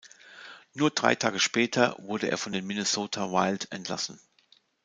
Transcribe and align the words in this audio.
Nur 0.73 0.89
drei 0.89 1.13
Tage 1.13 1.39
später 1.39 1.95
wurde 1.99 2.27
er 2.27 2.39
von 2.39 2.53
den 2.53 2.65
Minnesota 2.65 3.29
Wild 3.29 3.71
entlassen. 3.71 4.19